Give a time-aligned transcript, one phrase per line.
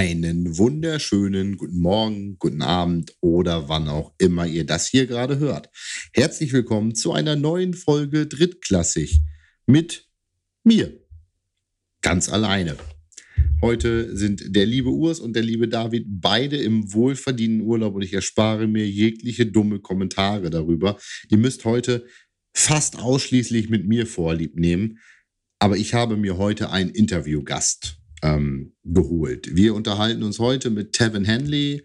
[0.00, 5.68] Einen wunderschönen guten Morgen, guten Abend oder wann auch immer ihr das hier gerade hört.
[6.14, 9.20] Herzlich willkommen zu einer neuen Folge Drittklassig
[9.66, 10.08] mit
[10.64, 10.98] mir.
[12.00, 12.78] Ganz alleine.
[13.60, 18.14] Heute sind der liebe Urs und der liebe David beide im wohlverdienten Urlaub und ich
[18.14, 20.98] erspare mir jegliche dumme Kommentare darüber.
[21.28, 22.06] Ihr müsst heute
[22.54, 24.98] fast ausschließlich mit mir Vorlieb nehmen,
[25.58, 29.54] aber ich habe mir heute einen Interviewgast ähm, geholt.
[29.54, 31.82] Wir unterhalten uns heute mit Tevin Henley,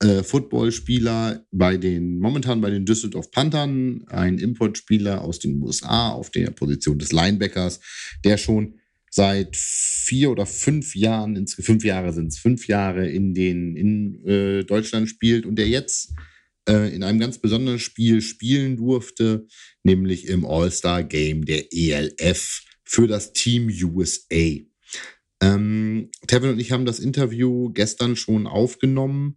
[0.00, 6.30] äh, Footballspieler bei den, momentan bei den Düsseldorf Panthern, ein Importspieler aus den USA auf
[6.30, 7.80] der Position des Linebackers,
[8.24, 8.78] der schon
[9.10, 14.26] seit vier oder fünf Jahren, ins, fünf Jahre sind es, fünf Jahre in den in
[14.26, 16.12] äh, Deutschland spielt und der jetzt
[16.68, 19.46] äh, in einem ganz besonderen Spiel spielen durfte,
[19.82, 24.58] nämlich im All-Star Game der ELF für das Team USA.
[25.40, 29.36] Ähm, Tevin und ich haben das Interview gestern schon aufgenommen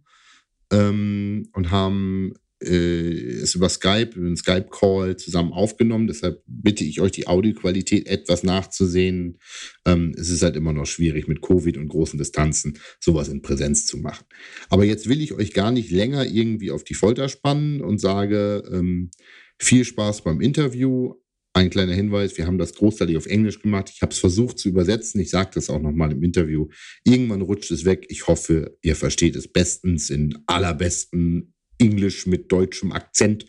[0.72, 6.06] ähm, und haben äh, es über Skype, über einen Skype-Call zusammen aufgenommen.
[6.06, 9.38] Deshalb bitte ich euch, die Audioqualität etwas nachzusehen.
[9.86, 13.86] Ähm, es ist halt immer noch schwierig, mit Covid und großen Distanzen sowas in Präsenz
[13.86, 14.26] zu machen.
[14.68, 18.62] Aber jetzt will ich euch gar nicht länger irgendwie auf die Folter spannen und sage
[18.70, 19.10] ähm,
[19.58, 21.14] viel Spaß beim Interview.
[21.52, 23.90] Ein kleiner Hinweis, wir haben das großteilig auf Englisch gemacht.
[23.92, 25.20] Ich habe es versucht zu übersetzen.
[25.20, 26.68] Ich sage das auch nochmal im Interview.
[27.04, 28.06] Irgendwann rutscht es weg.
[28.08, 33.46] Ich hoffe, ihr versteht es bestens in allerbesten Englisch mit deutschem Akzent.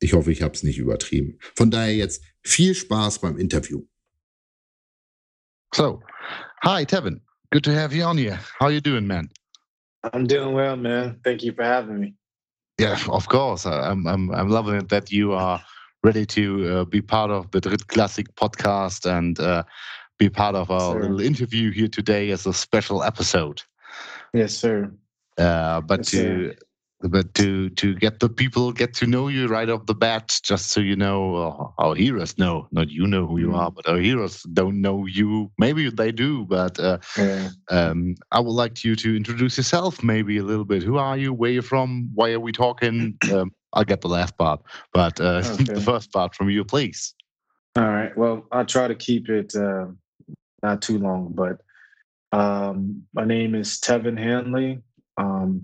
[0.00, 1.38] Ich hoffe, ich habe es nicht übertrieben.
[1.56, 3.82] Von daher jetzt viel Spaß beim Interview.
[5.74, 6.02] So,
[6.62, 7.22] hi Tevin.
[7.50, 8.38] Good to have you on here.
[8.60, 9.30] How you doing, man?
[10.02, 11.20] I'm doing well, man.
[11.24, 12.14] Thank you for having me.
[12.78, 13.64] Yeah, of course.
[13.64, 15.62] I'm I'm I'm loving it that you are
[16.02, 19.62] ready to uh, be part of the Drittklassig podcast and uh,
[20.18, 20.94] be part of our Sir.
[20.94, 23.62] little interview here today as a special episode.
[24.32, 24.92] Yes, sir.
[25.38, 26.54] Uh, but Yes, to sir.
[27.00, 30.70] but to to get the people get to know you right off the bat, just
[30.70, 33.54] so you know, uh, our heroes know, not you know who you Mm.
[33.54, 35.50] are, but our heroes don't know you.
[35.58, 37.50] Maybe they do, but uh, Yeah.
[37.70, 40.82] um, I would like you to introduce yourself, maybe a little bit.
[40.82, 41.32] Who are you?
[41.32, 42.10] Where you from?
[42.14, 43.18] Why are we talking?
[43.32, 44.60] Um, I'll get the last part,
[44.92, 47.14] but uh, the first part from you, please.
[47.76, 48.16] All right.
[48.16, 49.86] Well, I'll try to keep it uh,
[50.62, 51.60] not too long, but
[52.32, 54.82] um, my name is Tevin Hanley.
[55.16, 55.62] Um,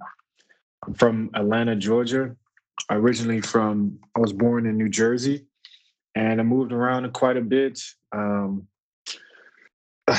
[0.87, 2.35] I'm from Atlanta, Georgia.
[2.91, 5.47] Originally from, I was born in New Jersey,
[6.15, 7.79] and I moved around quite a bit
[8.13, 8.67] um,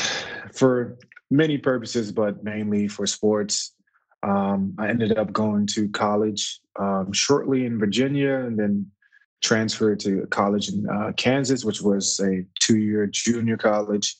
[0.53, 0.97] for
[1.31, 3.73] many purposes, but mainly for sports.
[4.21, 8.89] Um, I ended up going to college um, shortly in Virginia, and then
[9.41, 14.15] transferred to college in uh, Kansas, which was a two-year junior college.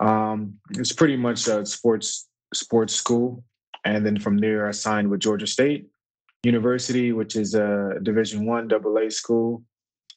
[0.00, 3.44] Um, it's pretty much a sports sports school,
[3.84, 5.86] and then from there I signed with Georgia State
[6.42, 9.62] University, which is a Division One AA school.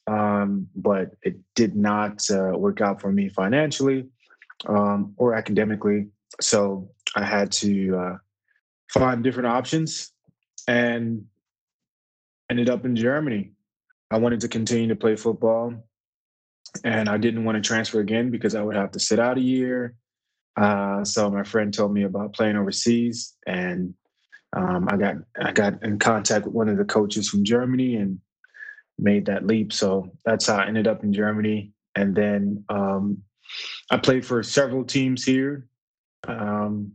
[0.06, 4.06] Um, but it did not uh, work out for me financially
[4.66, 6.08] um, or academically,
[6.40, 8.16] so I had to uh,
[8.88, 10.12] find different options,
[10.66, 11.24] and
[12.50, 13.52] ended up in Germany.
[14.10, 15.72] I wanted to continue to play football,
[16.84, 19.42] and I didn't want to transfer again because I would have to sit out a
[19.42, 19.94] year.
[20.56, 23.94] Uh, so my friend told me about playing overseas, and
[24.52, 28.18] um, I got I got in contact with one of the coaches from Germany and
[28.98, 29.72] made that leap.
[29.72, 33.22] So that's how I ended up in Germany, and then um,
[33.90, 35.68] I played for several teams here.
[36.26, 36.92] Um,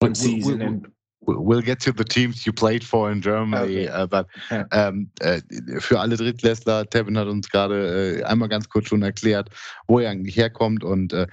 [0.00, 0.91] one season, and
[1.24, 3.88] We'll get to the teams you played for in Germany, Okay.
[3.88, 4.26] uh, but
[4.72, 5.40] ähm, äh,
[5.78, 9.48] für alle Drittklässler, Tevin hat uns gerade äh, einmal ganz kurz schon erklärt,
[9.86, 11.28] wo er eigentlich herkommt und äh,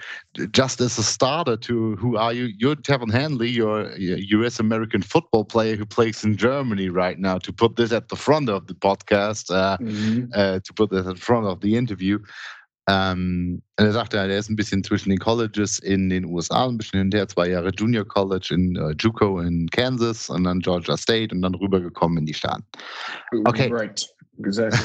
[0.54, 2.50] just as a starter to who are you?
[2.60, 7.40] You're Tevin Hanley, you're a US American football player who plays in Germany right now.
[7.40, 10.30] To put this at the front of the podcast, uh, Mhm.
[10.34, 12.20] äh, to put this at the front of the interview.
[12.90, 17.00] Ähm, er sagte, er ist ein bisschen zwischen den Colleges in den USA, ein bisschen
[17.00, 21.44] hinterher, zwei Jahre Junior College in äh, JUCO in Kansas und dann Georgia State und
[21.44, 22.66] dann rübergekommen in die Staaten.
[23.46, 23.72] Okay.
[23.72, 24.04] right,
[24.44, 24.80] exactly.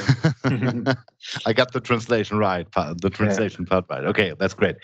[1.46, 2.66] I got the translation right,
[3.00, 4.04] the translation part right.
[4.04, 4.76] Okay, that's great.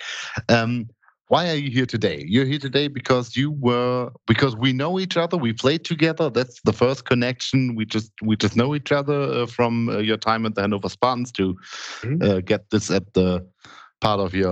[0.49, 0.89] Um,
[1.31, 2.25] why are you here today?
[2.27, 5.37] You're here today because you were because we know each other.
[5.37, 6.29] We played together.
[6.29, 7.77] That's the first connection.
[7.77, 10.89] We just we just know each other uh, from uh, your time at the Hanover
[10.89, 11.55] Spartans to
[12.03, 12.23] Mhm.
[12.23, 13.47] uh, get this at the
[14.01, 14.51] part of your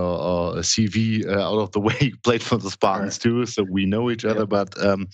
[0.57, 1.97] uh, CV uh, out of the way.
[2.01, 4.47] You played for the Spartans too, so we know each other.
[4.47, 5.09] But um,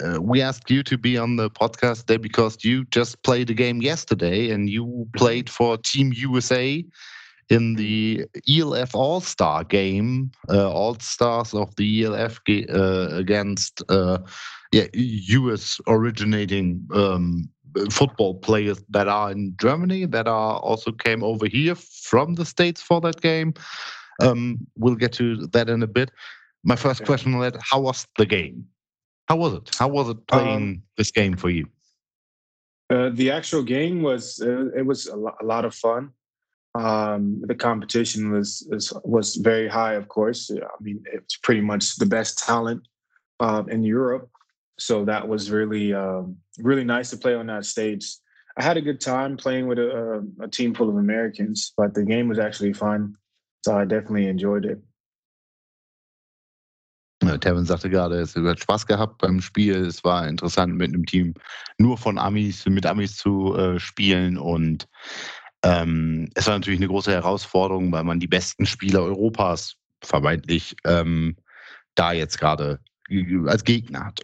[0.00, 3.54] uh, we asked you to be on the podcast today because you just played a
[3.54, 6.84] game yesterday and you played for Team USA
[7.50, 14.18] in the ELF All Star game, uh, All Stars of the ELF uh, against uh,
[14.72, 17.48] yeah, US originating um,
[17.90, 22.80] football players that are in Germany that are also came over here from the States
[22.80, 23.54] for that game.
[24.22, 26.10] Um, we'll get to that in a bit.
[26.62, 28.66] My first question on that: How was the game?
[29.28, 29.70] How was it?
[29.78, 31.66] How was it playing um, this game for you?
[32.90, 36.10] Uh, the actual game was uh, it was a, lo- a, lot of fun.
[36.74, 40.50] Um, the competition was, was, was very high, of course.
[40.50, 42.86] I mean, it's pretty much the best talent
[43.40, 44.30] uh, in Europe,
[44.78, 48.06] so that was really um, really nice to play on that stage.
[48.56, 52.04] I had a good time playing with a, a team full of Americans, but the
[52.04, 53.16] game was actually fun,
[53.64, 54.80] so I definitely enjoyed it.
[57.38, 59.86] Tevin sagte gerade, es hat Spaß gehabt beim Spiel.
[59.86, 61.34] Es war interessant, mit einem Team
[61.78, 64.38] nur von Amis, mit Amis zu äh, spielen.
[64.38, 64.88] Und
[65.62, 71.36] ähm, es war natürlich eine große Herausforderung, weil man die besten Spieler Europas vermeintlich ähm,
[71.94, 72.80] da jetzt gerade
[73.46, 74.20] als Gegner hat.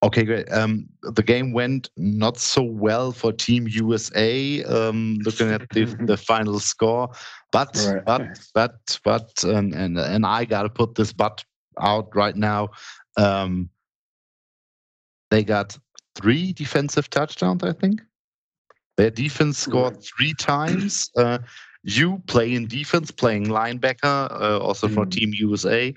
[0.00, 0.48] Okay, great.
[0.52, 4.62] Um, the game went not so well for Team USA.
[4.64, 7.08] Um, looking at the, the final score,
[7.50, 8.04] but right.
[8.04, 11.42] but but but and and and I got to put this but
[11.80, 12.68] out right now.
[13.16, 13.70] Um,
[15.30, 15.76] they got
[16.14, 18.02] three defensive touchdowns, I think.
[18.96, 21.10] Their defense scored three times.
[21.16, 21.38] Uh,
[21.82, 25.10] you playing defense, playing linebacker, uh, also for mm.
[25.10, 25.94] Team USA.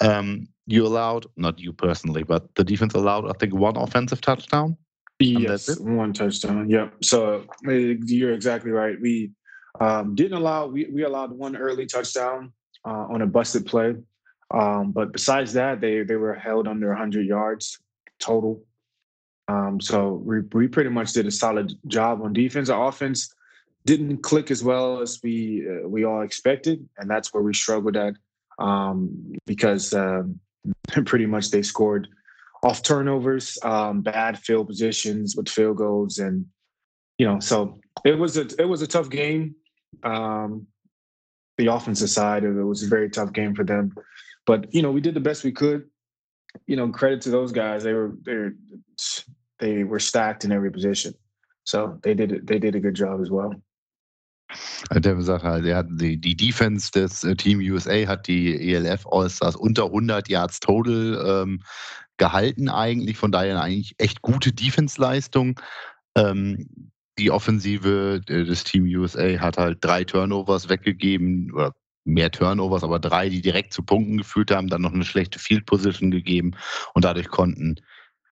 [0.00, 4.76] Um, you allowed, not you personally, but the defense allowed, I think, one offensive touchdown.
[5.20, 6.68] Yes, one touchdown.
[6.68, 6.94] Yep.
[7.02, 9.00] So uh, you're exactly right.
[9.00, 9.30] We
[9.80, 12.52] um, didn't allow, we, we allowed one early touchdown
[12.84, 13.94] uh, on a busted play.
[14.50, 17.78] Um, but besides that, they they were held under 100 yards
[18.18, 18.62] total.
[19.48, 22.68] Um, so we, we pretty much did a solid job on defense.
[22.70, 23.32] Our offense
[23.84, 27.96] didn't click as well as we uh, we all expected, and that's where we struggled
[27.96, 28.14] at
[28.58, 30.40] um, because um,
[31.04, 32.08] pretty much they scored
[32.62, 36.46] off turnovers, um, bad field positions with field goals, and
[37.18, 39.54] you know, so it was a it was a tough game.
[40.02, 40.66] Um,
[41.58, 43.94] the offensive side, of it was a very tough game for them.
[44.46, 45.88] But you know, we did the best we could.
[46.66, 47.82] You know, credit to those guys.
[47.82, 48.50] They were they
[49.58, 51.14] they were stacked in every position,
[51.64, 53.54] so they did they did a good job as well.
[54.92, 59.56] Der Sache, der hat die, die Defense des äh, Team USA hat die ELF All-Stars
[59.56, 61.62] unter 100 Yards total ähm,
[62.18, 65.58] gehalten eigentlich, von daher eigentlich echt gute Defense-Leistung.
[66.16, 66.68] Ähm,
[67.18, 71.72] die Offensive äh, des Team USA hat halt drei Turnovers weggegeben oder
[72.04, 75.66] mehr Turnovers, aber drei, die direkt zu Punkten geführt haben, dann noch eine schlechte Field
[75.66, 76.52] Position gegeben
[76.94, 77.76] und dadurch konnten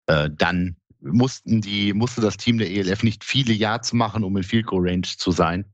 [0.06, 4.42] äh, dann mussten die, musste das Team der ELF nicht viele Yards machen, um in
[4.42, 5.64] Field Goal Range zu sein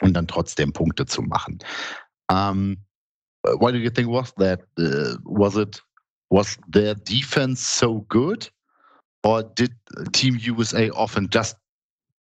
[0.00, 1.58] und dann trotzdem Punkte zu machen.
[2.30, 2.76] Um,
[3.42, 4.60] why do you think was that?
[4.78, 5.82] Uh, was it
[6.30, 8.52] was their defense so good,
[9.24, 9.72] or did
[10.12, 11.56] Team USA often just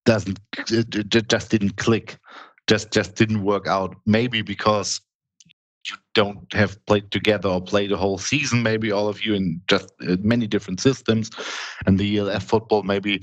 [0.05, 0.39] doesn't
[1.29, 2.17] just didn't click
[2.67, 3.95] just just didn't work out.
[4.05, 5.01] Maybe because
[5.89, 8.63] you don't have played together or played a whole season.
[8.63, 11.31] Maybe all of you in just uh, many different systems,
[11.85, 13.19] and the ELF football maybe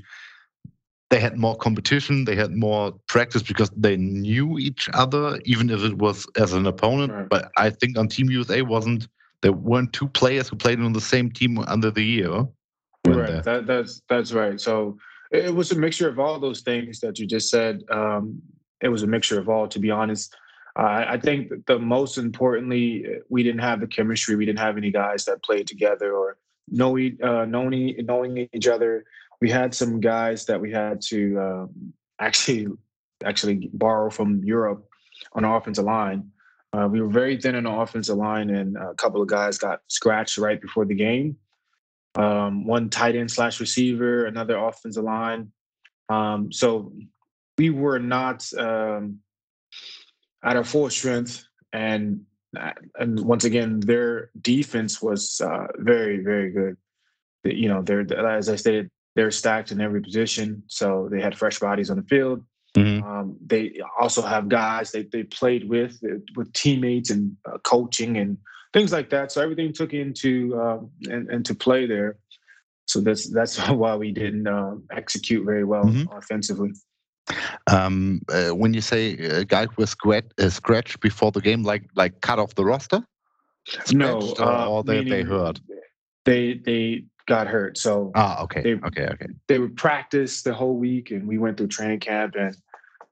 [1.10, 5.82] they had more competition, they had more practice because they knew each other, even if
[5.82, 7.12] it was as an opponent.
[7.12, 7.28] Right.
[7.28, 9.08] But I think on Team USA wasn't
[9.40, 12.44] there weren't two players who played on the same team under the year.
[13.06, 14.60] Right, that, that's that's right.
[14.60, 14.98] So
[15.30, 17.82] it was a mixture of all those things that you just said.
[17.90, 18.42] Um,
[18.82, 20.34] it was a mixture of all, to be honest.
[20.78, 24.36] Uh, I think the most importantly, we didn't have the chemistry.
[24.36, 26.36] We didn't have any guys that played together or
[26.68, 29.04] know uh, knowing knowing each other.
[29.40, 32.68] We had some guys that we had to um, actually
[33.24, 34.88] actually borrow from Europe
[35.32, 36.30] on the offensive line.
[36.72, 39.80] Uh, we were very thin on the offensive line, and a couple of guys got
[39.88, 41.36] scratched right before the game.
[42.14, 45.50] Um, one tight end slash receiver, another offensive line.
[46.08, 46.92] Um, so
[47.58, 49.18] we were not um,
[50.42, 52.24] at our full strength, and
[52.98, 56.76] and once again, their defense was uh, very very good.
[57.44, 61.58] You know, they're as I stated, they're stacked in every position, so they had fresh
[61.58, 62.44] bodies on the field.
[62.76, 63.04] Mm-hmm.
[63.04, 68.18] Um, they also have guys they they played with uh, with teammates and uh, coaching
[68.18, 68.38] and
[68.72, 69.32] things like that.
[69.32, 70.78] So everything took into uh,
[71.10, 72.18] and, and to play there.
[72.86, 76.16] So that's that's why we didn't uh, execute very well mm-hmm.
[76.16, 76.72] offensively.
[77.70, 81.84] Um, uh, when you say a guy was scratch, uh, scratch before the game, like
[81.94, 83.02] like cut off the roster?
[83.66, 85.60] Scratched, no, uh, or they they hurt.
[86.24, 87.78] They they got hurt.
[87.78, 89.26] So ah, okay, they, okay, okay.
[89.46, 92.56] They would practice the whole week, and we went through training camp, and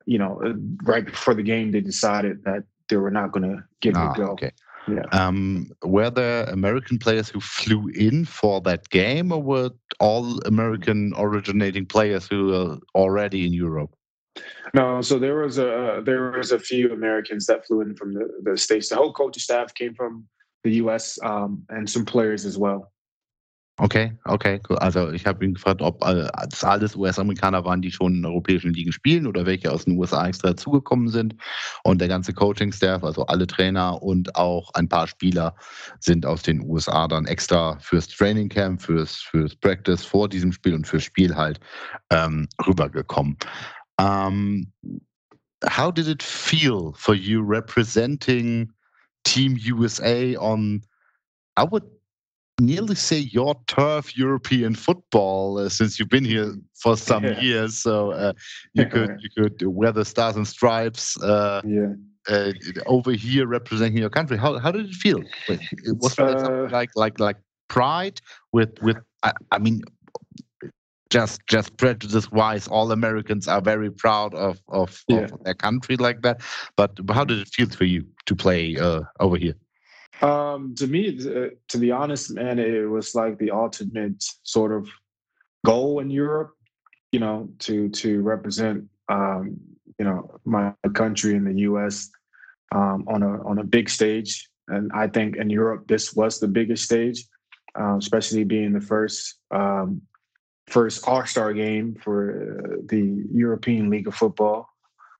[0.06, 0.54] you know, uh,
[0.84, 4.18] right before the game, they decided that they were not going to give ah, it
[4.18, 4.32] a go.
[4.32, 4.50] Okay.
[4.88, 5.02] Yeah.
[5.10, 11.12] Um, were there American players who flew in for that game, or were all American
[11.16, 13.90] originating players who were already in Europe?
[14.74, 18.28] No, so there was a there was a few Americans that flew in from the,
[18.42, 18.88] the states.
[18.88, 20.26] The whole coaching staff came from
[20.64, 21.18] the U.S.
[21.22, 22.92] Um, and some players as well.
[23.78, 24.78] Okay, okay, cool.
[24.78, 28.72] Also ich habe ihn gefragt, ob äh, das alles US-Amerikaner waren, die schon in europäischen
[28.72, 31.34] Ligen spielen oder welche aus den USA extra dazugekommen sind.
[31.84, 35.54] Und der ganze Coaching-Staff, also alle Trainer und auch ein paar Spieler
[36.00, 40.72] sind aus den USA dann extra fürs Training Camp, fürs, fürs Practice vor diesem Spiel
[40.72, 41.60] und fürs Spiel halt
[42.10, 43.36] ähm, rübergekommen.
[43.98, 44.66] Um,
[45.66, 48.70] how did it feel for you representing
[49.24, 50.82] Team USA on,
[51.56, 51.82] I would
[52.60, 57.40] nearly say your turf European football uh, since you've been here for some yeah.
[57.40, 57.78] years.
[57.78, 58.32] So uh,
[58.74, 61.20] you could you could wear the stars and stripes.
[61.20, 61.92] Uh, yeah.
[62.28, 62.52] Uh,
[62.86, 64.36] over here representing your country.
[64.36, 65.22] How how did it feel?
[66.00, 67.36] Was uh, like like like
[67.68, 68.20] pride
[68.52, 69.82] with with I, I mean
[71.18, 75.20] just just prejudice wise all americans are very proud of of, yeah.
[75.20, 76.40] of, their country like that
[76.76, 79.56] but how did it feel for you to play uh, over here
[80.22, 84.88] um, to me, uh, to be honest, man, it was like the ultimate sort of
[85.64, 86.52] goal in Europe.
[87.12, 89.56] You know, to to represent um,
[89.98, 92.10] you know my country in the U.S.
[92.74, 96.48] Um, on a on a big stage, and I think in Europe this was the
[96.48, 97.24] biggest stage,
[97.78, 100.02] uh, especially being the first um,
[100.68, 104.68] first All Star game for uh, the European League of Football.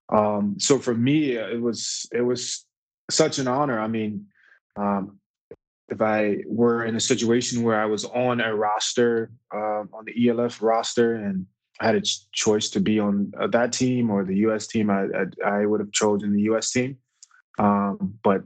[0.09, 2.65] Um, so for me, it was it was
[3.11, 3.79] such an honor.
[3.79, 4.27] I mean,
[4.77, 5.19] um,
[5.89, 10.29] if I were in a situation where I was on a roster, uh, on the
[10.29, 11.47] ELF roster, and
[11.81, 14.67] I had a ch- choice to be on uh, that team or the U.S.
[14.67, 15.05] team, I,
[15.45, 16.71] I, I would have chosen the U.S.
[16.73, 16.97] team.
[17.59, 18.43] Um, but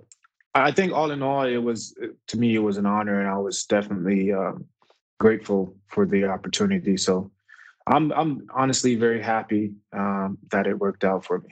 [0.55, 1.95] I think all in all, it was
[2.29, 4.67] to me it was an honor, and I was definitely um,
[5.21, 6.97] grateful for the opportunity.
[6.97, 7.31] So
[7.87, 11.51] I'm I'm honestly very happy um, that it worked out for me.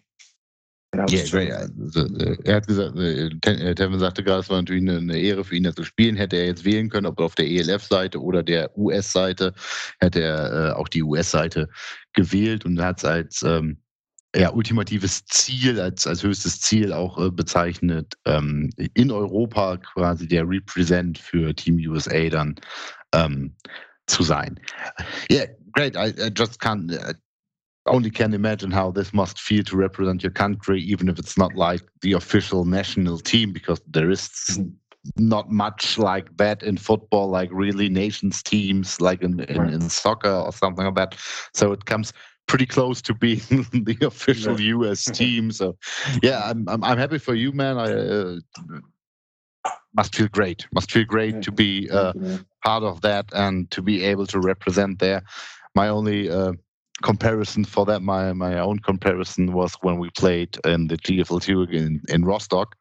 [0.94, 5.18] Ja, also, äh, er hat gesagt, äh, äh, Tevin sagte gerade, es war natürlich eine
[5.18, 6.16] Ehre für ihn, da zu spielen.
[6.16, 9.52] Hätte er jetzt wählen können, ob auf der ELF-Seite oder der US-Seite,
[10.00, 11.68] hätte er äh, auch die US-Seite
[12.14, 13.76] gewählt und hat es als ähm,
[14.34, 20.48] ja, ultimatives Ziel, als, als höchstes Ziel auch äh, bezeichnet, ähm, in Europa quasi der
[20.48, 22.54] Represent für Team USA dann
[23.12, 23.54] ähm,
[24.06, 24.58] zu sein.
[25.30, 25.96] Yeah, great.
[25.96, 26.92] I, I just can't.
[26.92, 27.14] Uh,
[27.86, 31.54] only can imagine how this must feel to represent your country, even if it's not
[31.54, 34.68] like the official national team, because there is mm-hmm.
[35.16, 39.72] not much like that in football, like really nations teams, like in, in, right.
[39.72, 41.16] in soccer or something like that.
[41.54, 42.12] So it comes
[42.46, 43.38] pretty close to being
[43.72, 44.74] the official yeah.
[44.76, 45.52] US team.
[45.52, 45.76] So
[46.22, 47.78] yeah, I'm, I'm, I'm happy for you, man.
[47.78, 48.36] I uh,
[49.94, 50.66] must feel great.
[50.72, 51.40] Must feel great yeah.
[51.40, 52.12] to be uh,
[52.64, 55.22] part of that and to be able to represent there.
[55.74, 56.52] My only uh,
[57.02, 62.00] comparison for that, my my own comparison was when we played in the GFL2 in,
[62.08, 62.74] in Rostock,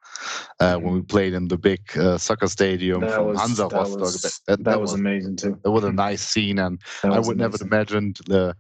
[0.60, 4.22] uh, when we played in the big uh, soccer stadium that from was, Hansa Rostock.
[4.22, 5.60] That, that, that was, was, amazing too.
[5.64, 7.38] That was a nice scene, and I would amazing.
[7.38, 8.56] never imagined the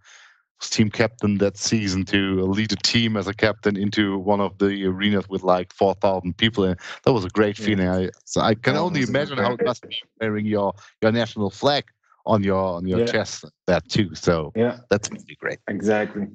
[0.61, 4.85] team captain that season to lead a team as a captain into one of the
[4.85, 6.63] arenas with like 4,000 people.
[6.63, 7.87] And that was a great feeling.
[7.87, 11.85] I, so I can only imagine how it must be wearing your, your national flag
[12.25, 13.05] on your on your yeah.
[13.05, 14.13] chest that too.
[14.13, 15.59] So yeah, that's really great.
[15.67, 16.27] Exactly.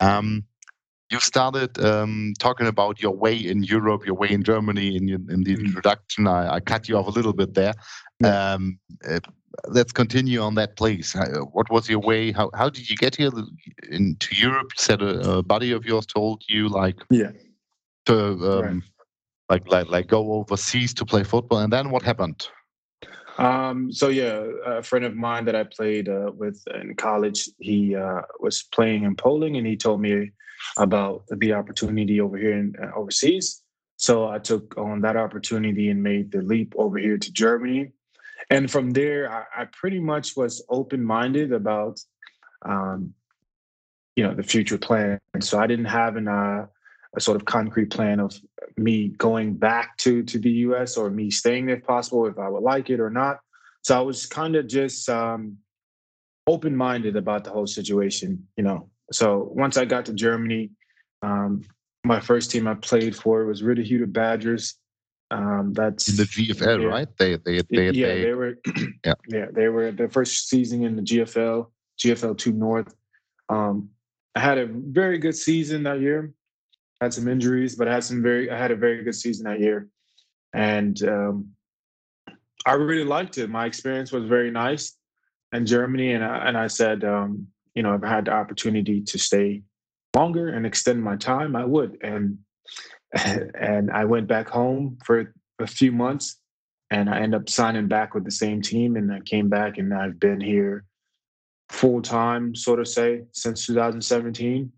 [0.00, 0.44] Um,
[1.10, 5.44] you started um, talking about your way in Europe, your way in Germany in, in
[5.44, 5.66] the mm-hmm.
[5.66, 6.26] introduction.
[6.26, 7.74] I, I, cut you off a little bit there.
[8.24, 8.78] Um,
[9.08, 9.20] uh,
[9.68, 11.16] let's continue on that, please.
[11.52, 12.32] What was your way?
[12.32, 13.30] How how did you get here
[13.90, 14.70] into Europe?
[14.76, 17.32] You said a, a buddy of yours told you, like, yeah,
[18.06, 18.82] to um, right.
[19.48, 22.48] like like like go overseas to play football, and then what happened?
[23.38, 27.96] Um, so yeah, a friend of mine that I played uh, with in college, he
[27.96, 30.30] uh, was playing in Poland, and he told me
[30.78, 33.62] about the opportunity over here in uh, overseas.
[33.96, 37.92] So I took on that opportunity and made the leap over here to Germany.
[38.50, 42.00] And from there, I, I pretty much was open-minded about,
[42.64, 43.14] um,
[44.16, 45.18] you know, the future plan.
[45.40, 46.66] So I didn't have an uh,
[47.16, 48.38] a sort of concrete plan of
[48.76, 50.96] me going back to to the U.S.
[50.96, 53.38] or me staying if possible, if I would like it or not.
[53.82, 55.58] So I was kind of just um,
[56.46, 58.88] open minded about the whole situation, you know.
[59.12, 60.70] So once I got to Germany,
[61.22, 61.62] um,
[62.04, 64.74] my first team I played for was Ritterhude Badgers.
[65.30, 67.08] Um, that's in the GFL, yeah, right?
[67.18, 68.58] They, they, they, yeah, they, they were,
[69.04, 71.66] yeah, yeah, they were the first season in the GFL,
[71.98, 72.94] GFL two North.
[73.48, 73.90] Um,
[74.34, 76.32] I had a very good season that year.
[77.00, 79.60] Had some injuries, but I had some very I had a very good season that
[79.60, 79.88] year,
[80.52, 81.48] and um,
[82.66, 83.50] I really liked it.
[83.50, 84.96] My experience was very nice
[85.52, 89.02] in Germany, and I, and I said, um, you know, if I had the opportunity
[89.02, 89.62] to stay
[90.14, 91.98] longer and extend my time, I would.
[92.02, 92.38] And
[93.58, 96.36] and I went back home for a few months,
[96.90, 99.94] and I ended up signing back with the same team, and I came back, and
[99.94, 100.84] I've been here
[101.68, 104.70] full time, sort of say, since 2017.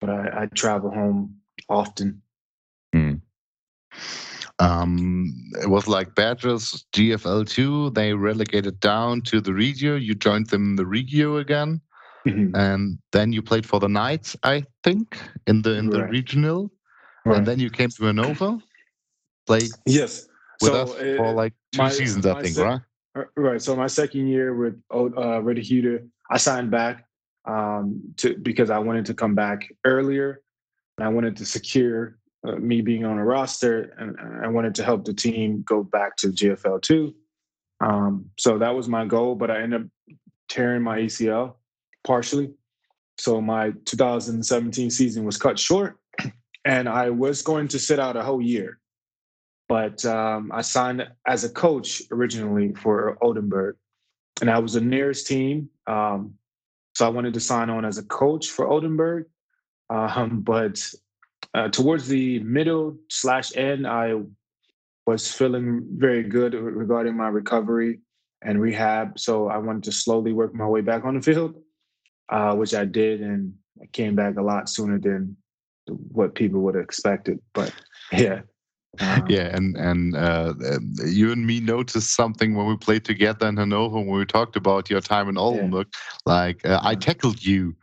[0.00, 1.36] But I, I travel home
[1.68, 2.22] often.
[2.94, 3.20] Mm.
[4.58, 7.90] Um, it was like Badgers GFL two.
[7.90, 9.96] They relegated down to the Regio.
[9.96, 11.80] You joined them in the Regio again,
[12.26, 12.54] mm-hmm.
[12.54, 15.98] and then you played for the Knights, I think, in the in right.
[15.98, 16.70] the regional.
[17.24, 17.38] Right.
[17.38, 18.58] And then you came to Hanover.
[19.46, 20.28] Played yes
[20.60, 22.80] with so, us for uh, like two my, seasons, I think, right?
[23.16, 23.60] Uh, right.
[23.60, 27.04] So my second year with uh, Ritterhude, I signed back
[27.44, 30.42] um, to because I wanted to come back earlier.
[30.98, 34.84] And I wanted to secure uh, me being on a roster, and I wanted to
[34.84, 37.14] help the team go back to GFL two.
[37.80, 40.16] Um, so that was my goal, but I ended up
[40.48, 41.54] tearing my ACL
[42.04, 42.52] partially.
[43.18, 45.98] So my 2017 season was cut short,
[46.64, 48.78] and I was going to sit out a whole year.
[49.68, 53.76] But um, I signed as a coach originally for Oldenburg,
[54.40, 55.70] and I was the nearest team.
[55.86, 56.34] Um,
[56.94, 59.26] so I wanted to sign on as a coach for Oldenburg.
[59.88, 60.84] Um, but
[61.54, 64.14] uh, towards the middle slash end, I
[65.06, 68.00] was feeling very good regarding my recovery
[68.42, 69.18] and rehab.
[69.18, 71.56] So I wanted to slowly work my way back on the field,
[72.28, 75.36] uh, which I did, and I came back a lot sooner than
[75.86, 77.40] what people would have expected.
[77.52, 77.72] But
[78.12, 78.42] yeah.
[79.00, 80.52] Um, yeah, and and uh,
[81.06, 84.90] you and me noticed something when we played together in Hanover when we talked about
[84.90, 85.86] your time in Oldenburg.
[85.94, 86.10] Yeah.
[86.26, 87.74] Like uh, I tackled you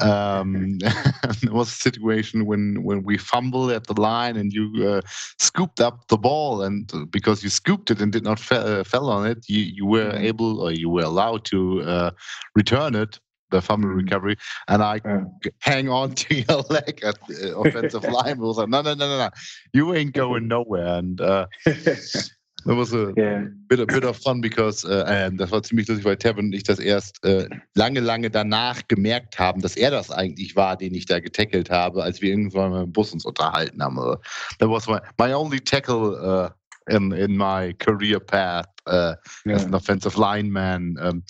[0.00, 0.78] um,
[1.42, 5.00] there was a situation when when we fumbled at the line and you uh,
[5.38, 8.84] scooped up the ball, and uh, because you scooped it and did not fe- uh,
[8.84, 10.24] fell on it, you you were mm-hmm.
[10.24, 12.10] able or you were allowed to uh,
[12.54, 13.18] return it
[13.50, 13.98] the fumble mm-hmm.
[13.98, 14.36] recovery,
[14.68, 15.24] and I yeah.
[15.60, 18.38] hang on to your leg at the offensive line.
[18.38, 19.30] was like, no, no, no, no, no,
[19.72, 20.98] you ain't going nowhere.
[20.98, 21.46] And uh,
[22.64, 23.44] That was a yeah.
[23.68, 26.64] bit, a bit of fun because, äh, das war ziemlich lustig, weil Tevin und ich
[26.64, 31.06] das erst äh, lange, lange danach gemerkt haben, dass er das eigentlich war, den ich
[31.06, 33.98] da getackelt habe, als wir irgendwann mal im Bus uns unterhalten haben.
[33.98, 34.16] Also,
[34.58, 36.50] that was my, my only tackle uh,
[36.94, 39.14] in, in my career path uh,
[39.46, 39.54] yeah.
[39.54, 40.98] as an offensive lineman.
[41.00, 41.22] Um,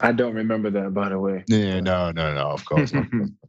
[0.00, 1.44] I don't remember that, by the way.
[1.46, 2.92] Yeah, no, no, no, of course.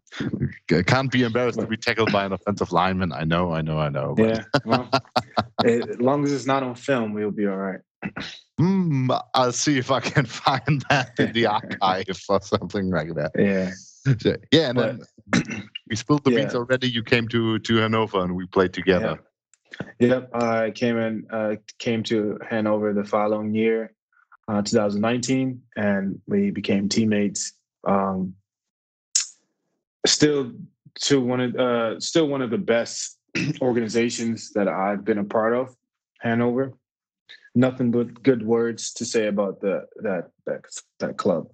[0.85, 3.11] Can't be embarrassed to be tackled by an offensive lineman.
[3.11, 4.15] I know, I know, I know.
[4.17, 4.89] Yeah, well,
[5.65, 7.79] as long as it's not on film, we'll be all right.
[8.59, 13.31] Mm, I'll see if I can find that in the archive or something like that.
[13.35, 13.71] Yeah.
[14.19, 14.99] So, yeah, and but,
[15.31, 16.39] then we spilled the yeah.
[16.39, 16.89] beans already.
[16.89, 19.19] You came to to Hanover and we played together.
[19.99, 20.07] Yeah.
[20.07, 20.29] yep.
[20.35, 23.93] I came in, uh, came to Hanover the following year
[24.47, 27.53] uh, 2019, and we became teammates.
[27.85, 28.35] Um,
[30.05, 30.51] still,
[31.01, 33.19] to one of uh, still one of the best
[33.61, 35.75] organizations that I've been a part of,
[36.19, 36.73] Hanover.
[37.55, 40.61] Nothing but good words to say about the that that
[40.99, 41.47] that club.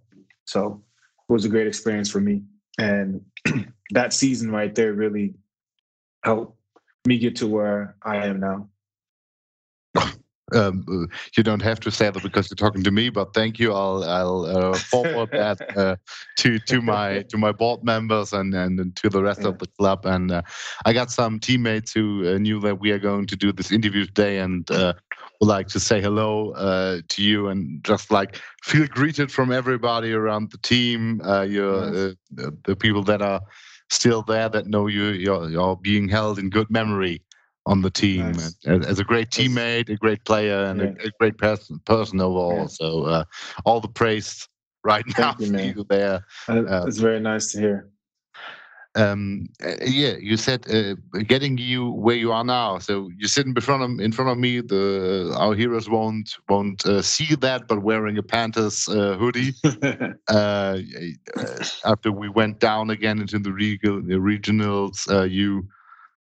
[0.46, 0.84] So
[1.30, 2.44] it was a great experience for me,
[2.78, 3.22] and
[3.92, 5.36] that season right there really
[6.24, 6.58] helped
[7.06, 8.70] me get to where I am now.
[10.54, 13.60] Um, uh, you don't have to say that because you're talking to me, but thank
[13.60, 13.74] you.
[13.74, 15.96] I'll I'll uh, forward that uh,
[16.38, 19.50] to to my to my board members and and to the rest yeah.
[19.50, 20.06] of the club.
[20.06, 20.42] And uh,
[20.86, 24.06] I got some teammates who uh, knew that we are going to do this interview
[24.06, 24.94] today and uh,
[25.40, 26.54] would like to say hello
[27.08, 31.22] to you and just like feel greeted from everybody around the team.
[31.48, 33.42] you're the people that are
[33.90, 35.06] still there that know you.
[35.08, 37.22] You're, you're being held in good memory
[37.70, 38.56] on the team nice.
[38.66, 41.04] as a great teammate, a great player, and yeah.
[41.04, 42.62] a, a, great person, person overall.
[42.62, 42.66] Yeah.
[42.66, 43.24] So uh,
[43.64, 44.48] all the praise
[44.84, 46.26] right now you, you, there.
[46.48, 47.90] Uh, it's very nice to hear.
[48.96, 50.96] Um, uh, yeah, you said uh,
[51.28, 52.80] getting you where you are now.
[52.80, 54.62] So you're sitting in front of in front of me.
[54.62, 59.54] The our heroes won't won't uh, see that, but wearing a Panthers uh, hoodie.
[61.86, 65.68] after we went down again into the, regal, the regionals, you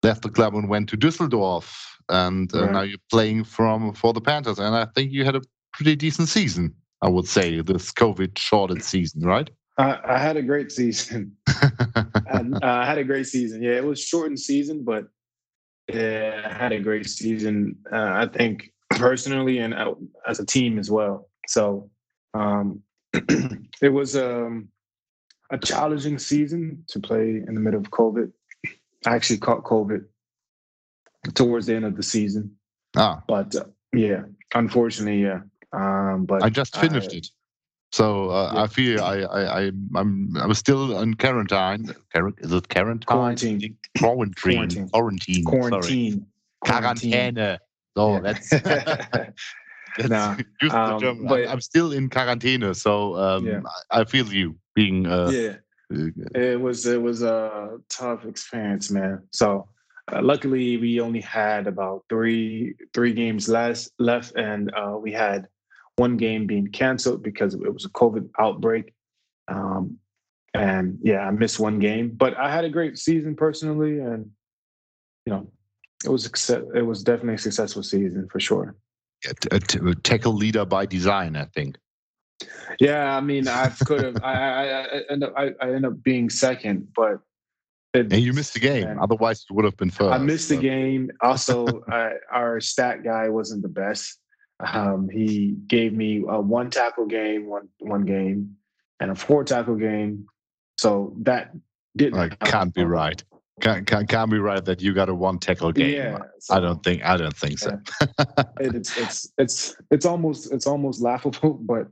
[0.03, 1.73] left the club and went to Düsseldorf,
[2.09, 4.59] and uh, now you're playing from for the Panthers.
[4.59, 5.41] And I think you had a
[5.73, 6.73] pretty decent season.
[7.01, 9.49] I would say this COVID shorted season, right?
[9.77, 11.35] I, I had a great season.
[11.47, 13.63] I, uh, I, had a great season.
[13.63, 15.05] Yeah, it was shortened season, but
[15.91, 17.75] yeah, I had a great season.
[17.91, 19.95] Uh, I think personally and uh,
[20.27, 21.29] as a team as well.
[21.47, 21.89] So
[22.33, 22.81] um,
[23.13, 24.69] it was um,
[25.51, 28.31] a challenging season to play in the middle of COVID.
[29.05, 30.05] I actually caught COVID
[31.33, 32.55] towards the end of the season.
[32.95, 35.41] Ah, But uh, yeah, unfortunately, yeah.
[35.71, 37.27] Um, but I just finished it.
[37.91, 38.63] So uh, Yeah.
[38.63, 41.93] I feel I, I, I I'm I'm still in quarantine.
[42.13, 43.05] Quar- Is it quarantine?
[43.07, 43.77] Quarantine.
[43.97, 44.89] Quarantine.
[44.89, 44.89] Quarantine.
[44.89, 45.45] Quarantine.
[45.45, 46.27] Quarantine.
[46.65, 47.59] Quarantine.
[47.95, 48.19] So Yeah.
[48.21, 48.49] that's,
[49.97, 50.35] that's Nah,
[50.71, 53.61] um, but- I'm, I'm still in quarantine, so um, Yeah.
[53.91, 55.05] I, I feel you being.
[55.05, 55.55] Uh, yeah.
[55.89, 59.23] It was it was a tough experience, man.
[59.31, 59.67] So
[60.11, 65.47] uh, luckily, we only had about three three games less left, and uh, we had
[65.95, 68.93] one game being canceled because it was a COVID outbreak.
[69.47, 69.99] Um,
[70.53, 74.29] and yeah, I missed one game, but I had a great season personally, and
[75.25, 75.51] you know,
[76.05, 78.75] it was success- it was definitely a successful season for sure.
[79.51, 81.77] a, a tackle leader by design, I think.
[82.79, 84.23] Yeah, I mean, I could have.
[84.23, 87.19] I, I, I end up I, I end up being second, but
[87.93, 88.87] it, And you missed the game.
[88.87, 90.11] and Otherwise, it would have been first.
[90.13, 91.11] I missed the game.
[91.21, 94.19] Also, I, our stat guy wasn't the best.
[94.59, 98.55] Um, he gave me a one tackle game, one one game,
[98.99, 100.25] and a four tackle game.
[100.77, 101.51] So that
[101.95, 102.17] didn't.
[102.17, 103.23] Like, can't be right.
[103.61, 105.93] Can't, can't, can't be right that you got a one tackle game.
[105.93, 106.17] Yeah,
[106.49, 107.03] I don't think.
[107.05, 107.79] I don't think so.
[108.59, 111.87] it- it's it's it's it's almost it's almost laughable, but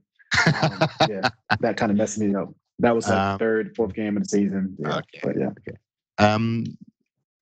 [0.61, 2.49] um, yeah, that kind of messed me up.
[2.79, 4.75] That was like Um, the third, fourth game of the season.
[4.79, 5.19] Yeah, Okay.
[5.23, 5.49] but yeah.
[6.17, 6.65] Um,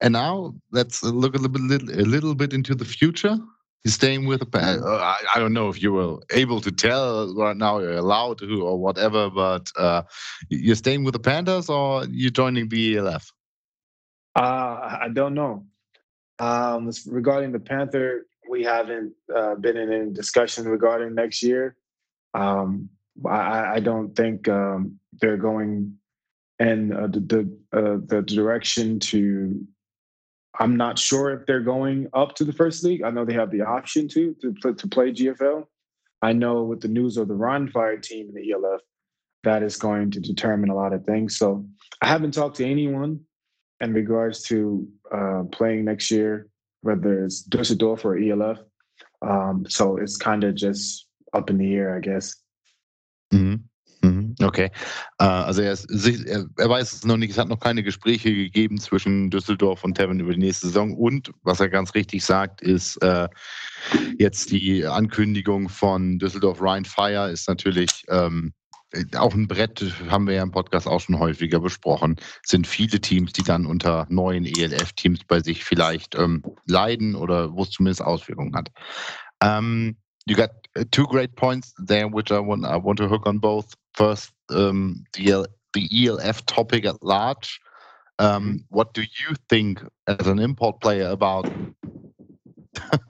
[0.02, 3.38] and now let's look a little bit, a little bit into the future.
[3.86, 4.46] You're staying with the.
[4.46, 7.94] Pa- uh, I, I don't know if you were able to tell right now, you're
[7.94, 10.02] allowed to or whatever, but uh,
[10.50, 13.32] you're staying with the Panthers or you're joining the ELF?
[14.36, 15.66] Uh, I don't know.
[16.40, 21.76] Um, regarding the Panther, we haven't uh, been in any discussion regarding next year.
[22.34, 22.90] Um,
[23.26, 25.96] I- I, don't think um, they're going
[26.60, 29.66] in uh, the the, uh, the direction to.
[30.60, 33.04] I'm not sure if they're going up to the first league.
[33.04, 35.66] I know they have the option to to to play GFL.
[36.22, 38.82] I know with the news of the Rhein Fire team in the ELF,
[39.44, 41.38] that is going to determine a lot of things.
[41.38, 41.66] So
[42.02, 43.22] I haven't talked to anyone
[43.80, 46.48] in regards to uh, playing next year,
[46.82, 48.60] whether it's Dusseldorf or ELF.
[49.22, 52.44] Um, so it's kind of just up in the air, I guess.
[53.32, 53.70] Mhm.
[54.02, 54.36] Mhm.
[54.42, 54.72] Okay.
[55.20, 55.90] Äh, also er, ist,
[56.26, 60.20] er, weiß es noch nicht, es hat noch keine Gespräche gegeben zwischen Düsseldorf und Tevin
[60.20, 60.94] über die nächste Saison.
[60.94, 63.28] Und was er ganz richtig sagt, ist äh,
[64.18, 68.54] jetzt die Ankündigung von Düsseldorf Rhein Fire ist natürlich ähm,
[69.16, 72.16] auch ein Brett, haben wir ja im Podcast auch schon häufiger besprochen.
[72.44, 77.64] Sind viele Teams, die dann unter neuen ELF-Teams bei sich vielleicht ähm, leiden oder wo
[77.64, 78.72] es zumindest Auswirkungen hat.
[79.42, 79.96] Um,
[80.30, 83.40] you got uh, two great points there, which I want I want to hook on
[83.40, 83.76] both.
[83.96, 87.60] First, um, the the ELF topic at large.
[88.20, 91.52] Um, what do you think as an import player about?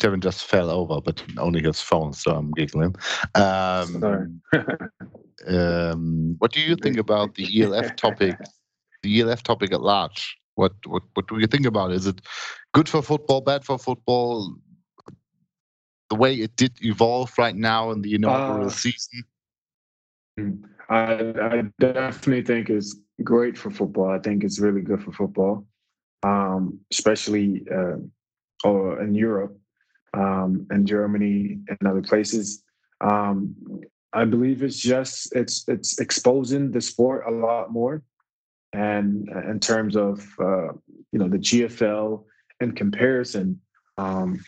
[0.00, 2.94] Tevin just fell over, but only his phone, so I'm giggling.
[3.34, 4.26] Um, Sorry.
[5.46, 8.36] um, what do you think about the ELF topic?
[9.02, 10.36] The ELF topic at large.
[10.56, 11.96] What what what do you think about it?
[11.96, 12.20] Is it
[12.74, 14.54] good for football, bad for football?
[16.10, 19.24] The way it did evolve right now in the inaugural Uh, season.
[20.88, 24.08] I, I definitely think it's great for football.
[24.10, 25.66] I think it's really good for football,
[26.22, 27.96] um, especially uh,
[28.64, 29.58] or in Europe,
[30.14, 32.62] um, and Germany and other places.
[33.00, 33.54] Um,
[34.12, 38.02] I believe it's just it's it's exposing the sport a lot more,
[38.72, 40.72] and uh, in terms of uh,
[41.12, 42.24] you know the GFL
[42.60, 43.60] in comparison,
[43.98, 44.40] um,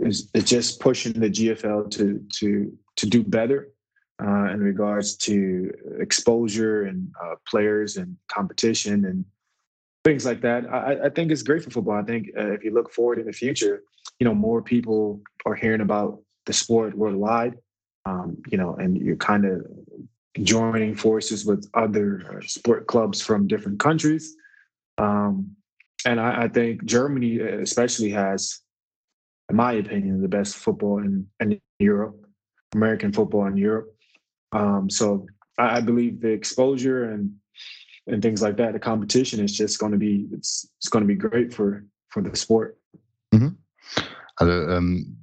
[0.00, 3.70] is it's just pushing the GFL to to to do better
[4.22, 9.24] uh, in regards to exposure and uh, players and competition and
[10.04, 10.70] things like that.
[10.72, 11.94] I, I think it's great for football.
[11.94, 13.82] I think uh, if you look forward in the future,
[14.18, 17.54] you know, more people are hearing about the sport worldwide.
[18.04, 19.64] Um, you know, and you're kind of
[20.42, 24.34] joining forces with other sport clubs from different countries.
[24.98, 25.54] Um,
[26.04, 28.60] and I, I think Germany, uh, especially, has,
[29.52, 32.16] in my opinion, the best football in, in Europe,
[32.74, 33.94] American football in Europe.
[34.52, 35.26] Um, so
[35.58, 37.30] I, I believe the exposure and
[38.08, 41.06] and things like that, the competition is just going to be it's it's going to
[41.06, 42.78] be great for for the sport.
[44.36, 45.18] Also ähm,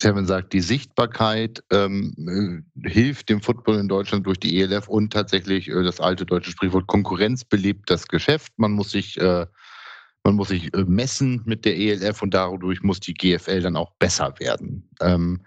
[0.00, 5.12] Kevin sagt, die Sichtbarkeit ähm, äh, hilft dem Football in Deutschland durch die ELF und
[5.12, 8.52] tatsächlich äh, das alte deutsche Sprichwort Konkurrenz belebt das Geschäft.
[8.56, 9.46] Man muss sich äh,
[10.26, 13.92] man muss sich äh, messen mit der ELF und dadurch muss die GFL dann auch
[14.00, 14.82] besser werden.
[15.00, 15.40] Um,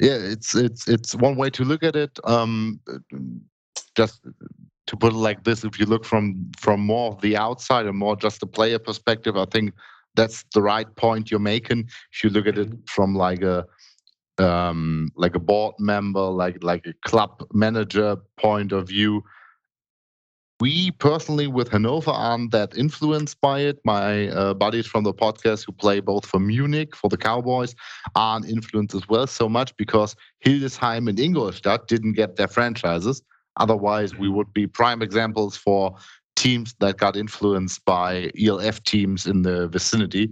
[0.00, 2.18] yeah, it's it's it's one way to look at it.
[2.24, 2.80] Um,
[3.96, 4.22] just
[4.86, 7.98] to put it like this, if you look from from more of the outside and
[7.98, 9.74] more just the player perspective, I think
[10.16, 11.90] that's the right point you're making.
[12.12, 13.66] If you look at it from like a
[14.38, 19.22] um, like a board member, like like a club manager point of view,
[20.60, 23.78] we personally with Hanover aren't that influenced by it.
[23.84, 27.74] My uh, buddies from the podcast who play both for Munich for the Cowboys
[28.14, 30.14] aren't influenced as well so much because
[30.44, 33.22] Hildesheim and Ingolstadt didn't get their franchises.
[33.56, 35.96] Otherwise, we would be prime examples for
[36.36, 40.30] teams that got influenced by ELF teams in the vicinity.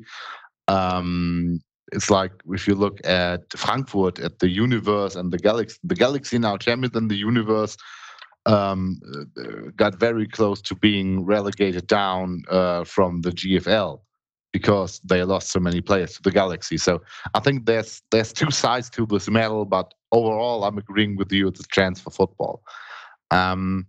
[0.68, 1.60] Um,
[1.92, 6.38] it's like if you look at Frankfurt, at the universe and the galaxy, the galaxy
[6.38, 7.76] now champions in the universe
[8.46, 9.00] um,
[9.76, 14.00] got very close to being relegated down uh, from the GFL
[14.52, 16.76] because they lost so many players to the Galaxy.
[16.76, 17.02] So
[17.34, 21.48] I think there's there's two sides to this medal, but overall, I'm agreeing with you.
[21.48, 22.62] It's a chance for football.
[23.30, 23.86] Um,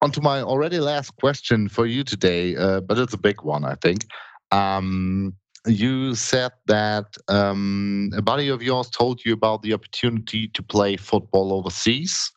[0.00, 3.64] on to my already last question for you today, uh, but it's a big one,
[3.64, 4.06] I think.
[4.50, 5.34] Um,
[5.66, 10.96] you said that um, a buddy of yours told you about the opportunity to play
[10.96, 12.32] football overseas.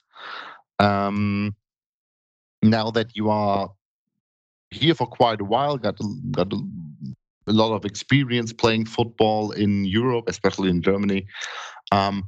[0.79, 1.55] Um,
[2.61, 3.71] now that you are
[4.71, 5.99] here for quite a while, got
[6.31, 6.59] got a,
[7.47, 11.27] lot of experience playing football in Europe, especially in Germany.
[11.91, 12.25] Um,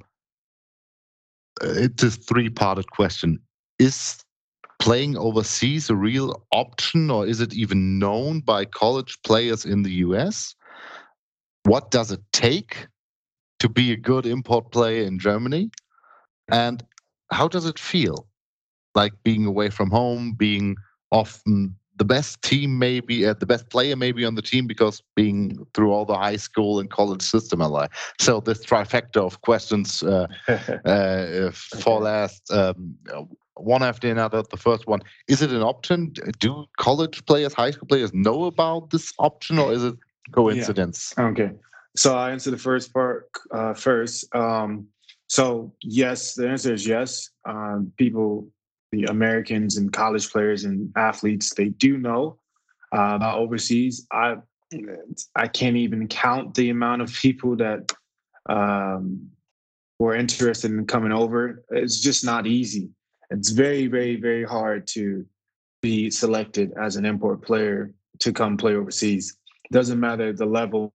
[1.62, 3.40] it's a three-parted question:
[3.80, 4.24] Is
[4.80, 9.92] playing overseas a real option, or is it even known by college players in the
[10.06, 10.56] US?
[11.64, 12.88] What does it take
[13.60, 15.72] to be a good import player in Germany?
[16.50, 16.84] And
[17.32, 18.27] how does it feel?
[19.02, 20.76] Like being away from home, being
[21.12, 21.54] often
[21.98, 25.92] the best team, maybe uh, the best player, maybe on the team, because being through
[25.92, 27.62] all the high school and college system.
[28.20, 30.28] So this trifecta of questions uh,
[30.86, 32.96] uh, for last um,
[33.56, 34.44] one after another.
[34.50, 36.14] The first one: Is it an option?
[36.40, 39.96] Do college players, high school players, know about this option, or is it
[40.32, 41.14] coincidence?
[41.18, 41.26] Yeah.
[41.26, 41.52] Okay,
[41.96, 44.34] so I answer the first part uh, first.
[44.36, 44.88] Um,
[45.28, 47.30] so yes, the answer is yes.
[47.46, 48.48] Um, people,
[48.92, 52.40] the Americans and college players and athletes, they do know
[52.96, 54.08] uh, about overseas.
[54.12, 54.38] I
[55.36, 57.92] I can't even count the amount of people that
[58.50, 59.30] um,
[60.00, 61.64] were interested in coming over.
[61.72, 62.90] It's just not easy
[63.30, 65.26] it's very, very, very hard to
[65.82, 69.38] be selected as an import player to come play overseas.
[69.72, 70.94] Doesn't matter the level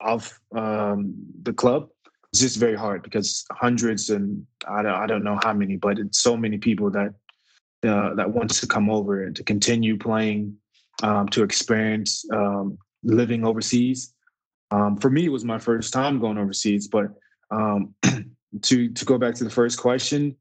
[0.00, 1.88] of um, the club.
[2.32, 5.98] It's just very hard because hundreds and I don't, I don't know how many, but
[5.98, 7.14] it's so many people that
[7.86, 10.56] uh, that wants to come over and to continue playing,
[11.02, 14.14] um, to experience um, living overseas.
[14.70, 17.08] Um, for me, it was my first time going overseas, but
[17.50, 17.94] um,
[18.62, 20.36] to to go back to the first question,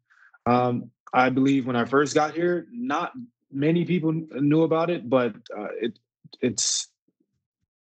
[0.45, 3.11] um, I believe when I first got here, not
[3.51, 5.99] many people knew about it, but uh, it
[6.41, 6.87] it's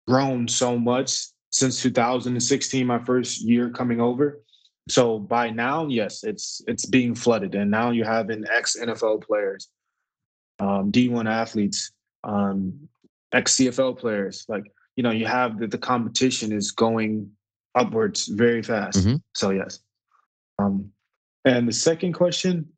[0.06, 4.40] grown so much since 2016, my first year coming over.
[4.88, 9.22] So by now, yes, it's it's being flooded, and now you have an ex NFL
[9.22, 9.68] players,
[10.60, 11.92] um, D1 athletes,
[12.24, 12.88] um,
[13.32, 14.46] ex CFL players.
[14.48, 17.30] Like you know, you have the, the competition is going
[17.74, 19.00] upwards very fast.
[19.00, 19.16] Mm-hmm.
[19.34, 19.80] So yes.
[20.58, 20.90] Um,
[21.44, 22.68] and the second question,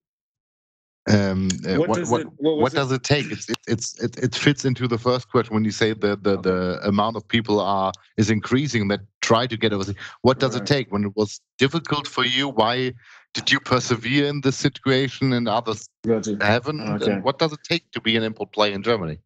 [1.11, 3.31] um, uh, what, what, does, what, it, what, what does it take?
[3.31, 6.41] It's, it, it's, it, it fits into the first question when you say the, the,
[6.41, 9.93] the amount of people are is increasing that try to get over.
[10.23, 10.63] What does right.
[10.63, 10.93] it take?
[10.93, 12.93] When it was difficult for you, why
[13.35, 16.37] did you persevere in this situation and others gotcha.
[16.41, 16.81] haven't?
[16.81, 17.19] Okay.
[17.21, 19.19] what does it take to be an import player in Germany?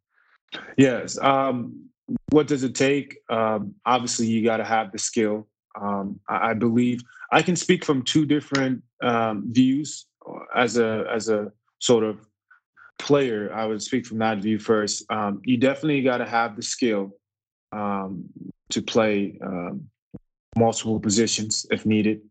[0.77, 1.19] Yes.
[1.19, 1.89] Um,
[2.31, 3.19] what does it take?
[3.29, 5.47] Um, obviously, you got to have the skill.
[5.81, 11.05] Um, I, I, believe I can speak from two different um, views uh, as a
[11.13, 11.51] as a
[11.85, 12.27] sort of
[12.99, 15.05] player, I would speak from that view first.
[15.11, 17.13] Um, you definitely got to have the skill
[17.73, 18.25] um,
[18.71, 19.87] to play um,
[20.57, 22.23] multiple positions if needed.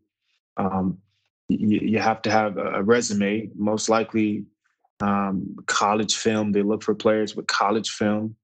[0.56, 0.98] Um,
[1.48, 4.44] you, you, have to have a, resume, most likely
[5.00, 6.50] um, college film.
[6.50, 8.34] They look for players with college film,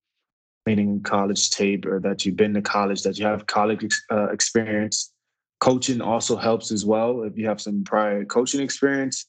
[0.67, 5.13] meaning college tape, or that you've been to college, that you have college uh, experience.
[5.59, 9.27] Coaching also helps as well if you have some prior coaching experience.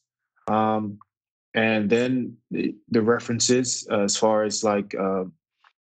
[0.47, 0.99] Um,
[1.53, 5.25] and then the, the references uh, as far as like uh,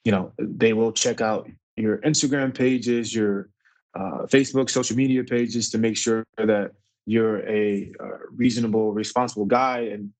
[0.03, 3.49] you know they will check out your instagram pages your
[3.95, 6.71] uh, facebook social media pages to make sure that
[7.07, 9.79] you're a, uh, reasonable responsible guy.
[9.93, 10.11] And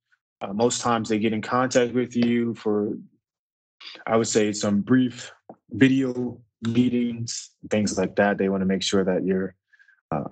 [0.42, 2.94] uh, most times they get in contact with you for
[4.06, 5.32] i would say some brief
[5.72, 8.38] video meetings things like that.
[8.38, 9.56] They want to make sure that you're
[10.12, 10.24] uh,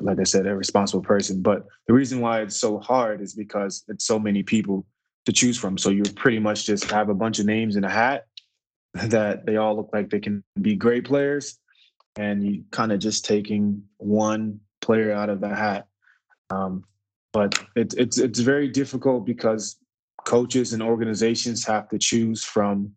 [0.00, 1.42] like I said, a responsible person.
[1.42, 4.86] But the reason why it's so hard is because it's so many people
[5.26, 5.76] to choose from.
[5.76, 8.26] So you pretty much just have a bunch of names in a hat
[8.94, 11.58] that they all look like they can be great players,
[12.16, 15.86] and you kind of just taking one player out of the hat.
[16.50, 16.84] Um,
[17.32, 19.76] but it's it's it's very difficult because
[20.24, 22.92] coaches and organizations have to choose from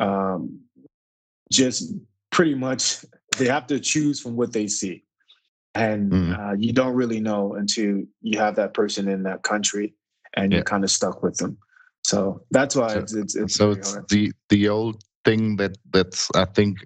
[0.00, 0.60] um,
[1.52, 1.94] just
[2.30, 3.04] pretty much
[3.36, 5.04] they have to choose from what they see
[5.78, 6.38] and mm.
[6.38, 9.94] uh, you don't really know until you have that person in that country
[10.34, 11.56] and you're kind of stuck with them
[12.02, 14.08] so that's why so, it's it's, it's so it's hard.
[14.08, 16.78] the the old thing that that's i think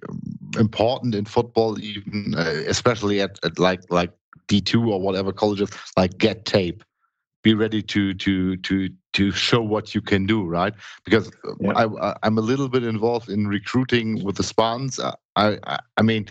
[0.59, 4.13] important in football even uh, especially at, at like like
[4.49, 6.85] d2 or whatever colleges like get tape
[7.43, 10.75] be ready to to to to show what you can do right
[11.05, 11.73] because yeah.
[11.77, 16.27] I, i'm a little bit involved in recruiting with the spartans I, I i mean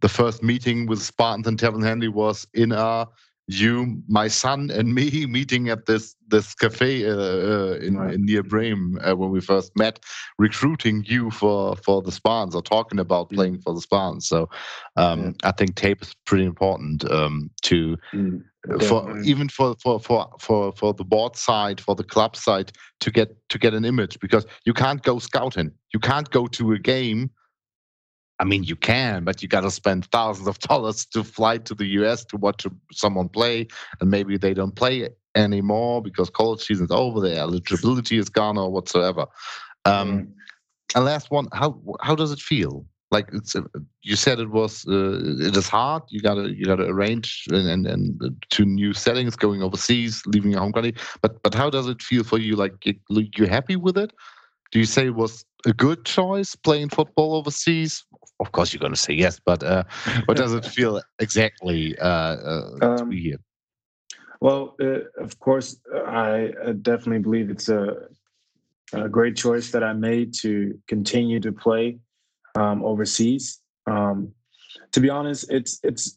[0.00, 3.06] the first meeting with spartans and tevin hanley was in a
[3.48, 8.14] you, my son, and me meeting at this this cafe uh, uh, in, right.
[8.14, 10.00] in, near Bremen uh, when we first met,
[10.38, 13.34] recruiting you for for the Spartans or talking about mm.
[13.34, 14.26] playing for the Spartans.
[14.26, 14.48] So
[14.96, 15.30] um, yeah.
[15.44, 17.96] I think tape is pretty important um, to.
[18.12, 18.44] Mm.
[18.86, 23.10] For even for, for for for for the board side, for the club side, to
[23.10, 25.72] get to get an image because you can't go scouting.
[25.92, 27.32] You can't go to a game
[28.38, 31.74] I mean, you can, but you got to spend thousands of dollars to fly to
[31.74, 33.68] the US to watch someone play,
[34.00, 38.70] and maybe they don't play anymore because college season's over, their eligibility is gone or
[38.70, 39.26] whatsoever.
[39.84, 40.34] Um.
[40.94, 42.84] And last one, how how does it feel?
[43.10, 43.62] Like it's uh,
[44.02, 46.02] you said, it was uh, it is hard.
[46.08, 50.60] You gotta you gotta arrange and, and and to new settings, going overseas, leaving your
[50.60, 50.94] home country.
[51.20, 52.56] But but how does it feel for you?
[52.56, 54.12] Like you, you happy with it?
[54.70, 58.04] Do you say it was a good choice playing football overseas?
[58.42, 59.84] Of course, you're going to say yes, but uh,
[60.26, 63.38] what does it feel exactly uh, uh, um, to be here?
[64.40, 65.76] Well, uh, of course,
[66.06, 66.52] I
[66.82, 68.08] definitely believe it's a,
[68.92, 72.00] a, great choice that I made to continue to play
[72.56, 73.60] um, overseas.
[73.86, 74.32] Um,
[74.90, 76.16] to be honest, it's it's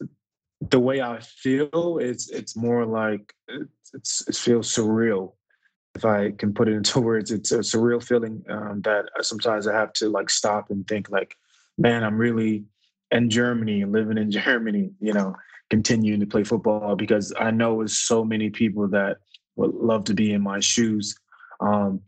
[0.69, 1.99] the way I feel.
[2.01, 3.33] It's it's more like
[3.93, 5.33] it's, it feels surreal
[5.95, 9.73] if I can put it into words, it's a surreal feeling um, that sometimes I
[9.73, 11.35] have to like stop and think like,
[11.77, 12.65] man, I'm really
[13.11, 15.35] in Germany, living in Germany, you know,
[15.69, 19.17] continuing to play football because I know there's so many people that
[19.55, 21.15] would love to be in my shoes.
[21.59, 22.01] Um,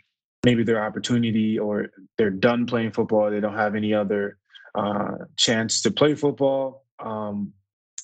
[0.44, 4.38] maybe their opportunity or they're done playing football, they don't have any other
[4.76, 6.86] uh, chance to play football.
[7.00, 7.54] Um,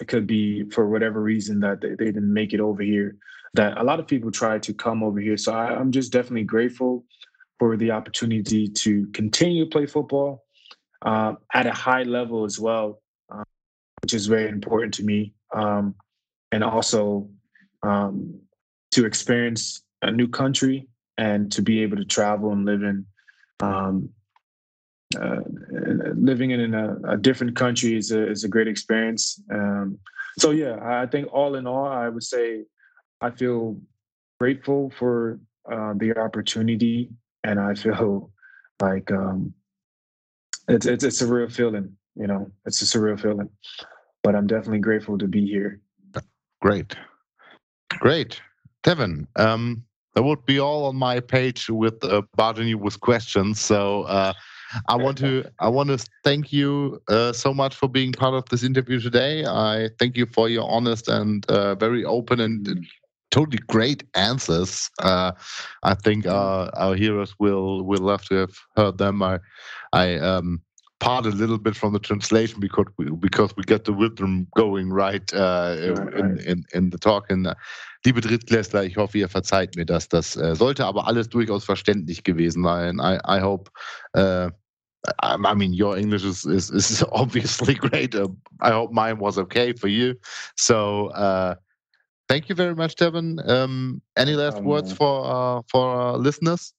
[0.02, 3.16] it could be for whatever reason that they, they didn't make it over here
[3.54, 5.38] that a lot of people try to come over here.
[5.38, 7.06] So I, am just definitely grateful
[7.60, 10.44] for the opportunity to continue to play football
[11.04, 13.44] uh, at a high level as well, uh,
[14.02, 15.34] which is very important to me.
[15.54, 15.96] Um,
[16.52, 17.30] and also
[17.82, 18.40] um,
[18.92, 20.88] to experience a new country
[21.18, 23.06] and to be able to travel and live in.
[23.60, 24.10] Um,
[25.20, 25.42] uh,
[26.16, 29.40] living in a, a, different country is a, is a great experience.
[29.52, 30.00] Um,
[30.40, 32.64] so yeah, I think all in all, I would say
[33.22, 33.80] I feel
[34.40, 35.40] grateful for
[35.72, 37.12] uh, the opportunity,
[37.44, 38.32] and I feel
[38.82, 39.54] like um,
[40.68, 41.96] it's, it's it's a real feeling.
[42.16, 43.50] You know, it's a surreal feeling.
[44.22, 45.82] But I'm definitely grateful to be here.
[46.62, 46.96] Great,
[48.00, 48.40] great,
[48.84, 49.28] Tevin.
[49.36, 49.84] Um,
[50.16, 52.22] that would be all on my page with uh,
[52.58, 53.60] you with questions.
[53.60, 54.04] So.
[54.04, 54.34] Uh,
[54.88, 58.46] I want to I want to thank you uh, so much for being part of
[58.50, 59.46] this interview today.
[59.46, 62.88] I thank you for your honest and uh, very open and
[63.34, 64.90] totally great answers.
[65.00, 65.32] Uh,
[65.82, 69.24] I think our, our heroes will will love to have heard them.
[69.24, 69.40] I
[69.92, 70.62] I um,
[71.00, 74.90] part a little bit from the translation because we, because we get the rhythm going
[74.90, 75.76] right, uh,
[76.18, 77.30] in, in, in the talk.
[77.30, 77.56] And, uh,
[78.06, 80.08] liebe Drittklässler, ich hoffe, ihr verzeiht mir das.
[80.08, 83.00] Das äh, sollte aber alles durchaus verständlich gewesen sein.
[83.00, 83.70] I, I hope.
[84.16, 84.50] Uh,
[85.22, 88.16] I mean, your English is, is, is obviously great.
[88.16, 88.30] Uh,
[88.62, 90.16] I hope mine was okay for you.
[90.56, 91.56] So, uh,
[92.34, 93.48] thank you very much, Tevin.
[93.48, 96.74] Um, any last um, words for uh, for our listeners?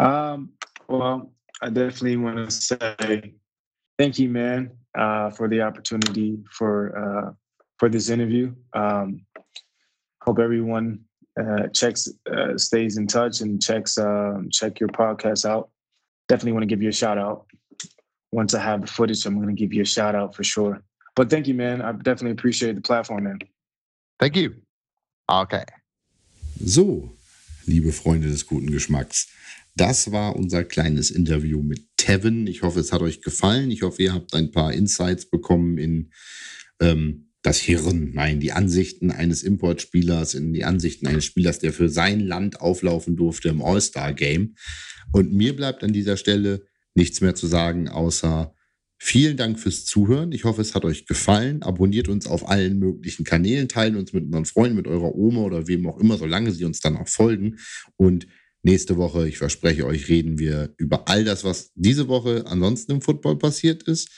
[0.00, 0.50] Um,
[0.88, 1.30] well,
[1.62, 3.34] I definitely want to say
[3.98, 7.32] thank you, man, uh, for the opportunity for uh,
[7.78, 8.52] for this interview.
[8.72, 9.24] Um,
[10.22, 10.98] hope everyone
[11.40, 15.70] uh, checks, uh, stays in touch, and checks um, check your podcast out.
[16.26, 17.46] Definitely want to give you a shout out.
[18.32, 20.82] Once I have the footage, I'm going to give you a shout out for sure.
[21.14, 21.80] But thank you, man.
[21.80, 23.38] I definitely appreciate the platform, man.
[24.18, 24.63] Thank you.
[25.26, 25.64] Okay.
[26.60, 27.16] So,
[27.64, 29.28] liebe Freunde des guten Geschmacks,
[29.76, 32.46] das war unser kleines Interview mit Tevin.
[32.46, 33.70] Ich hoffe, es hat euch gefallen.
[33.70, 36.12] Ich hoffe, ihr habt ein paar Insights bekommen in
[36.80, 41.90] ähm, das Hirn, nein, die Ansichten eines Importspielers, in die Ansichten eines Spielers, der für
[41.90, 44.54] sein Land auflaufen durfte im All-Star-Game.
[45.12, 48.53] Und mir bleibt an dieser Stelle nichts mehr zu sagen, außer
[49.04, 50.32] vielen Dank fürs Zuhören.
[50.32, 51.62] Ich hoffe, es hat euch gefallen.
[51.62, 55.68] Abonniert uns auf allen möglichen Kanälen, teilen uns mit unseren Freunden, mit eurer Oma oder
[55.68, 57.58] wem auch immer, solange sie uns dann auch folgen.
[57.96, 58.26] Und
[58.62, 63.00] nächste Woche, ich verspreche euch, reden wir über all das, was diese Woche ansonsten im
[63.02, 64.10] Football passiert ist.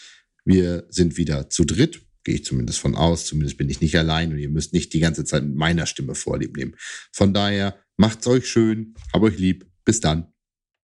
[0.45, 3.25] Wir sind wieder zu dritt Gehe ich zumindest von aus.
[3.25, 6.17] Zumindest bin ich nicht allein und ihr müsst nicht die ganze Zeit mit meiner Stimme
[6.17, 6.75] vorlieb nehmen.
[7.13, 9.65] Von daher, macht's euch schön, hab euch lieb.
[9.85, 10.36] Bis dann.